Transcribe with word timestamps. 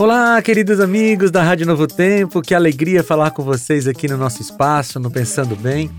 Olá, 0.00 0.40
queridos 0.40 0.78
amigos 0.78 1.32
da 1.32 1.42
Rádio 1.42 1.66
Novo 1.66 1.84
Tempo, 1.88 2.40
que 2.40 2.54
alegria 2.54 3.02
falar 3.02 3.32
com 3.32 3.42
vocês 3.42 3.88
aqui 3.88 4.06
no 4.06 4.16
nosso 4.16 4.40
espaço, 4.40 5.00
no 5.00 5.10
Pensando 5.10 5.56
Bem, 5.56 5.90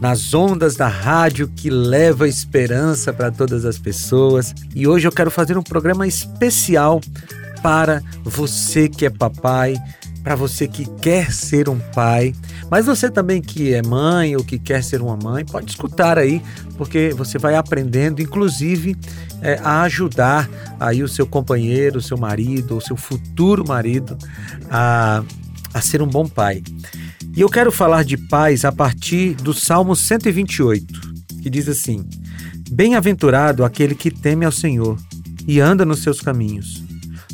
nas 0.00 0.34
ondas 0.34 0.74
da 0.74 0.88
rádio 0.88 1.46
que 1.46 1.70
leva 1.70 2.26
esperança 2.26 3.12
para 3.12 3.30
todas 3.30 3.64
as 3.64 3.78
pessoas. 3.78 4.52
E 4.74 4.88
hoje 4.88 5.06
eu 5.06 5.12
quero 5.12 5.30
fazer 5.30 5.56
um 5.56 5.62
programa 5.62 6.04
especial 6.04 7.00
para 7.62 8.02
você 8.24 8.88
que 8.88 9.06
é 9.06 9.10
papai, 9.10 9.76
para 10.22 10.34
você 10.34 10.68
que 10.68 10.84
quer 11.00 11.32
ser 11.32 11.68
um 11.68 11.78
pai, 11.78 12.34
mas 12.70 12.86
você 12.86 13.10
também 13.10 13.40
que 13.40 13.72
é 13.72 13.82
mãe 13.82 14.36
ou 14.36 14.44
que 14.44 14.58
quer 14.58 14.82
ser 14.82 15.00
uma 15.00 15.16
mãe, 15.16 15.44
pode 15.44 15.70
escutar 15.70 16.18
aí, 16.18 16.42
porque 16.76 17.14
você 17.16 17.38
vai 17.38 17.54
aprendendo, 17.54 18.20
inclusive, 18.20 18.96
é, 19.40 19.58
a 19.62 19.82
ajudar 19.82 20.48
aí 20.78 21.02
o 21.02 21.08
seu 21.08 21.26
companheiro, 21.26 21.98
o 21.98 22.02
seu 22.02 22.18
marido, 22.18 22.74
ou 22.74 22.80
seu 22.80 22.96
futuro 22.96 23.66
marido 23.66 24.16
a, 24.70 25.22
a 25.72 25.80
ser 25.80 26.02
um 26.02 26.06
bom 26.06 26.26
pai. 26.26 26.62
E 27.36 27.40
eu 27.40 27.48
quero 27.48 27.70
falar 27.70 28.04
de 28.04 28.16
pais 28.16 28.64
a 28.64 28.72
partir 28.72 29.34
do 29.34 29.54
Salmo 29.54 29.94
128, 29.94 31.14
que 31.42 31.48
diz 31.48 31.68
assim: 31.68 32.04
Bem-aventurado 32.70 33.64
aquele 33.64 33.94
que 33.94 34.10
teme 34.10 34.44
ao 34.44 34.52
Senhor 34.52 34.98
e 35.46 35.60
anda 35.60 35.84
nos 35.84 36.02
seus 36.02 36.20
caminhos. 36.20 36.87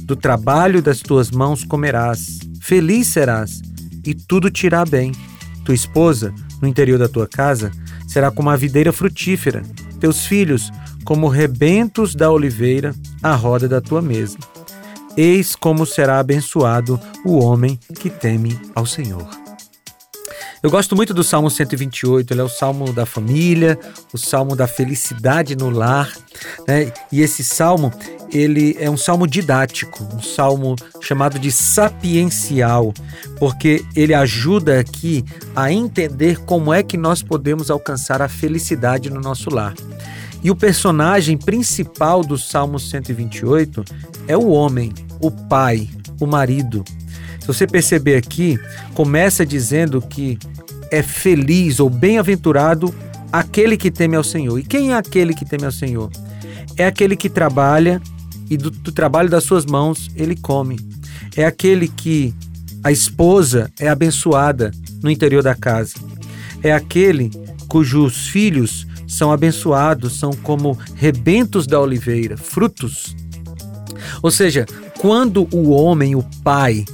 Do 0.05 0.15
trabalho 0.15 0.83
das 0.83 1.01
tuas 1.01 1.31
mãos 1.31 1.65
comerás, 1.65 2.41
feliz 2.61 3.07
serás, 3.07 3.63
e 4.05 4.15
tudo 4.15 4.51
te 4.51 4.67
irá 4.67 4.85
bem. 4.85 5.13
Tua 5.65 5.75
esposa, 5.75 6.35
no 6.61 6.69
interior 6.69 6.99
da 6.99 7.09
tua 7.09 7.27
casa, 7.27 7.71
será 8.07 8.31
como 8.31 8.51
a 8.51 8.57
videira 8.57 8.93
frutífera, 8.93 9.63
teus 9.99 10.27
filhos, 10.27 10.71
como 11.05 11.27
rebentos 11.27 12.15
da 12.15 12.31
oliveira 12.31 12.95
à 13.23 13.35
roda 13.35 13.67
da 13.67 13.81
tua 13.81 14.03
mesa. 14.03 14.37
Eis 15.17 15.57
como 15.57 15.87
será 15.87 16.19
abençoado 16.19 17.01
o 17.25 17.43
homem 17.43 17.81
que 17.99 18.11
teme 18.11 18.61
ao 18.75 18.85
Senhor. 18.85 19.27
Eu 20.63 20.71
gosto 20.71 20.97
muito 20.97 21.13
do 21.13 21.23
Salmo 21.23 21.51
128, 21.51 22.33
ele 22.33 22.41
é 22.41 22.45
o 22.45 22.49
salmo 22.49 22.91
da 22.93 23.05
família, 23.05 23.79
o 24.13 24.19
salmo 24.19 24.57
da 24.57 24.67
felicidade 24.67 25.55
no 25.55 25.69
lar, 25.69 26.11
né? 26.67 26.91
E 27.13 27.21
esse 27.21 27.45
salmo, 27.45 27.93
ele 28.35 28.77
é 28.81 28.91
um 28.91 28.97
salmo 28.97 29.29
didático, 29.29 30.03
um 30.13 30.21
salmo 30.21 30.75
chamado 31.01 31.39
de 31.39 31.53
sapiencial, 31.53 32.93
porque 33.39 33.85
ele 33.95 34.13
ajuda 34.13 34.81
aqui 34.81 35.25
a 35.55 35.73
entender 35.73 36.41
como 36.41 36.75
é 36.75 36.83
que 36.83 36.97
nós 36.97 37.23
podemos 37.23 37.71
alcançar 37.71 38.21
a 38.21 38.29
felicidade 38.29 39.09
no 39.09 39.21
nosso 39.21 39.49
lar. 39.51 39.75
E 40.43 40.51
o 40.51 40.57
personagem 40.57 41.39
principal 41.39 42.23
do 42.23 42.37
Salmo 42.37 42.79
128 42.79 43.85
é 44.27 44.37
o 44.37 44.49
homem, 44.49 44.93
o 45.21 45.31
pai, 45.31 45.89
o 46.21 46.27
marido. 46.27 46.85
Se 47.41 47.47
você 47.47 47.67
perceber 47.67 48.17
aqui, 48.17 48.59
começa 48.95 49.47
dizendo 49.47 50.03
que 50.03 50.39
é 50.91 51.03
feliz 51.03 51.79
ou 51.79 51.89
bem-aventurado 51.89 52.95
aquele 53.33 53.77
que 53.77 53.91
teme 53.91 54.17
ao 54.17 54.25
Senhor. 54.25 54.59
E 54.59 54.65
quem 54.65 54.93
é 54.93 54.97
aquele 54.97 55.35
que 55.35 55.45
teme 55.45 55.65
ao 55.65 55.73
Senhor? 55.73 56.11
É 56.77 56.85
aquele 56.85 57.17
que 57.17 57.31
trabalha 57.31 58.03
e 58.51 58.57
do, 58.57 58.71
do 58.71 58.93
trabalho 58.93 59.29
das 59.29 59.45
suas 59.45 59.65
mãos 59.65 60.11
ele 60.15 60.37
come. 60.37 60.79
É 61.37 61.45
aquele 61.45 61.89
que 61.89 62.35
a 62.83 62.93
esposa 62.93 63.71
é 63.79 63.89
abençoada 63.89 64.71
no 65.03 65.11
interior 65.11 65.43
da 65.43 65.55
casa. 65.55 65.95
É 66.63 66.73
aquele 66.73 67.31
cujos 67.69 68.29
filhos 68.29 68.87
são 69.07 69.33
abençoados, 69.33 70.19
são 70.19 70.33
como 70.33 70.79
rebentos 70.95 71.67
da 71.67 71.81
oliveira, 71.81 72.37
frutos. 72.37 73.15
Ou 74.23 74.31
seja, 74.31 74.67
quando 74.99 75.49
o 75.53 75.71
homem, 75.71 76.15
o 76.15 76.23
pai, 76.43 76.85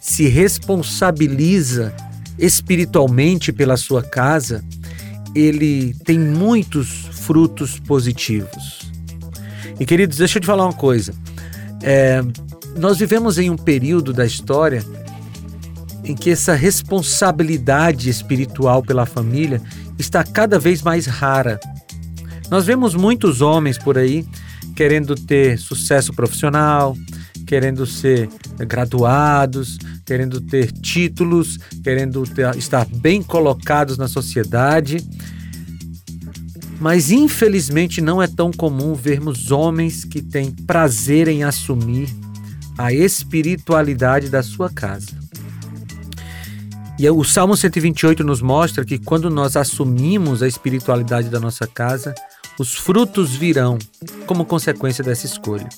se 0.00 0.28
responsabiliza 0.28 1.94
espiritualmente 2.38 3.52
pela 3.52 3.76
sua 3.76 4.02
casa, 4.02 4.64
ele 5.34 5.94
tem 6.04 6.18
muitos 6.18 7.06
frutos 7.12 7.78
positivos. 7.78 8.90
E 9.80 9.86
queridos, 9.86 10.18
deixa 10.18 10.36
eu 10.36 10.42
te 10.42 10.46
falar 10.46 10.66
uma 10.66 10.74
coisa. 10.74 11.14
É, 11.82 12.22
nós 12.76 12.98
vivemos 12.98 13.38
em 13.38 13.48
um 13.48 13.56
período 13.56 14.12
da 14.12 14.26
história 14.26 14.84
em 16.04 16.14
que 16.14 16.30
essa 16.30 16.54
responsabilidade 16.54 18.10
espiritual 18.10 18.82
pela 18.82 19.06
família 19.06 19.60
está 19.98 20.22
cada 20.22 20.58
vez 20.58 20.82
mais 20.82 21.06
rara. 21.06 21.58
Nós 22.50 22.66
vemos 22.66 22.94
muitos 22.94 23.40
homens 23.40 23.78
por 23.78 23.96
aí 23.96 24.26
querendo 24.76 25.14
ter 25.14 25.58
sucesso 25.58 26.12
profissional, 26.12 26.96
querendo 27.46 27.86
ser 27.86 28.28
graduados, 28.58 29.78
querendo 30.04 30.40
ter 30.40 30.72
títulos, 30.72 31.58
querendo 31.82 32.22
ter, 32.24 32.54
estar 32.56 32.84
bem 32.86 33.22
colocados 33.22 33.96
na 33.96 34.08
sociedade. 34.08 34.98
Mas 36.80 37.10
infelizmente 37.10 38.00
não 38.00 38.22
é 38.22 38.26
tão 38.26 38.50
comum 38.50 38.94
vermos 38.94 39.50
homens 39.50 40.02
que 40.04 40.22
têm 40.22 40.50
prazer 40.50 41.28
em 41.28 41.44
assumir 41.44 42.08
a 42.78 42.90
espiritualidade 42.90 44.30
da 44.30 44.42
sua 44.42 44.70
casa. 44.70 45.20
E 46.98 47.08
o 47.08 47.22
Salmo 47.24 47.56
128 47.56 48.24
nos 48.24 48.40
mostra 48.40 48.84
que 48.84 48.98
quando 48.98 49.28
nós 49.28 49.56
assumimos 49.56 50.42
a 50.42 50.48
espiritualidade 50.48 51.28
da 51.28 51.38
nossa 51.38 51.66
casa, 51.66 52.14
os 52.58 52.74
frutos 52.74 53.34
virão 53.34 53.78
como 54.26 54.44
consequência 54.44 55.04
dessa 55.04 55.26
escolha. 55.26 55.68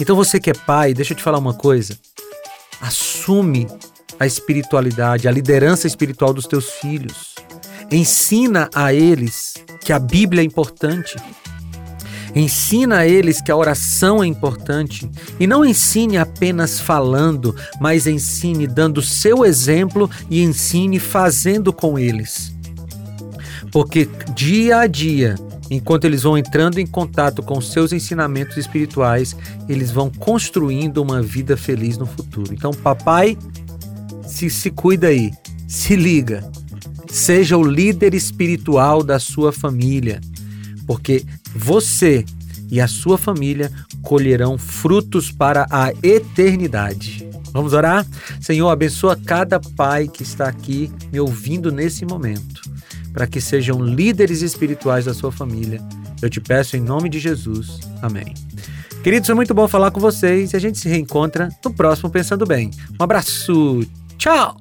Então 0.00 0.16
você 0.16 0.40
que 0.40 0.50
é 0.50 0.54
pai, 0.54 0.94
deixa 0.94 1.12
eu 1.12 1.16
te 1.16 1.22
falar 1.22 1.38
uma 1.38 1.54
coisa. 1.54 1.98
Assume 2.80 3.66
a 4.18 4.26
espiritualidade, 4.26 5.28
a 5.28 5.30
liderança 5.30 5.86
espiritual 5.86 6.32
dos 6.32 6.46
teus 6.46 6.70
filhos. 6.70 7.34
Ensina 7.90 8.68
a 8.74 8.92
eles 8.92 9.54
que 9.84 9.92
a 9.92 9.98
Bíblia 9.98 10.42
é 10.42 10.44
importante, 10.44 11.16
Ensina 12.34 12.98
a 12.98 13.06
eles 13.06 13.40
que 13.40 13.52
a 13.52 13.56
oração 13.56 14.22
é 14.22 14.26
importante 14.26 15.08
e 15.38 15.46
não 15.46 15.64
ensine 15.64 16.18
apenas 16.18 16.80
falando, 16.80 17.54
mas 17.80 18.08
ensine 18.08 18.66
dando 18.66 19.00
seu 19.00 19.44
exemplo 19.44 20.10
e 20.28 20.42
ensine 20.42 20.98
fazendo 20.98 21.72
com 21.72 21.96
eles. 21.96 22.52
Porque 23.70 24.08
dia 24.34 24.80
a 24.80 24.86
dia, 24.88 25.36
enquanto 25.70 26.06
eles 26.06 26.24
vão 26.24 26.36
entrando 26.36 26.78
em 26.78 26.86
contato 26.86 27.40
com 27.40 27.60
seus 27.60 27.92
ensinamentos 27.92 28.56
espirituais, 28.56 29.36
eles 29.68 29.92
vão 29.92 30.10
construindo 30.10 30.98
uma 30.98 31.22
vida 31.22 31.56
feliz 31.56 31.96
no 31.96 32.06
futuro. 32.06 32.52
Então, 32.52 32.72
papai, 32.72 33.38
se, 34.26 34.50
se 34.50 34.70
cuida 34.70 35.06
aí, 35.06 35.30
se 35.68 35.94
liga, 35.94 36.44
seja 37.14 37.56
o 37.56 37.62
líder 37.62 38.12
espiritual 38.12 39.00
da 39.00 39.20
sua 39.20 39.52
família, 39.52 40.20
porque 40.84 41.24
você 41.54 42.24
e 42.68 42.80
a 42.80 42.88
sua 42.88 43.16
família 43.16 43.70
colherão 44.02 44.58
frutos 44.58 45.30
para 45.30 45.64
a 45.70 45.92
eternidade. 46.02 47.28
Vamos 47.52 47.72
orar? 47.72 48.04
Senhor, 48.40 48.68
abençoa 48.68 49.16
cada 49.16 49.60
pai 49.60 50.08
que 50.08 50.24
está 50.24 50.48
aqui 50.48 50.90
me 51.12 51.20
ouvindo 51.20 51.70
nesse 51.70 52.04
momento, 52.04 52.60
para 53.12 53.28
que 53.28 53.40
sejam 53.40 53.80
líderes 53.80 54.42
espirituais 54.42 55.04
da 55.04 55.14
sua 55.14 55.30
família. 55.30 55.80
Eu 56.20 56.28
te 56.28 56.40
peço 56.40 56.76
em 56.76 56.80
nome 56.80 57.08
de 57.08 57.20
Jesus. 57.20 57.78
Amém. 58.02 58.34
Queridos, 59.04 59.26
foi 59.26 59.36
muito 59.36 59.54
bom 59.54 59.68
falar 59.68 59.92
com 59.92 60.00
vocês 60.00 60.52
e 60.52 60.56
a 60.56 60.58
gente 60.58 60.78
se 60.78 60.88
reencontra 60.88 61.48
no 61.64 61.72
próximo 61.72 62.10
Pensando 62.10 62.44
Bem. 62.44 62.72
Um 62.98 63.04
abraço. 63.04 63.86
Tchau. 64.18 64.56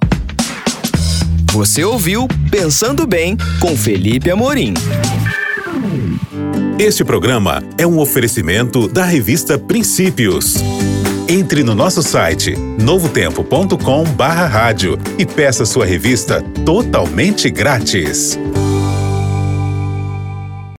Você 1.53 1.83
ouviu 1.83 2.27
Pensando 2.49 3.05
Bem 3.05 3.37
com 3.59 3.77
Felipe 3.77 4.31
Amorim. 4.31 4.73
Este 6.79 7.03
programa 7.03 7.61
é 7.77 7.85
um 7.85 7.99
oferecimento 7.99 8.87
da 8.87 9.05
revista 9.05 9.59
Princípios. 9.59 10.55
Entre 11.29 11.63
no 11.63 11.75
nosso 11.75 12.01
site 12.01 12.55
novotempo.com/rádio 12.55 14.97
e 15.19 15.27
peça 15.27 15.63
sua 15.63 15.85
revista 15.85 16.41
totalmente 16.65 17.51
grátis. 17.51 18.35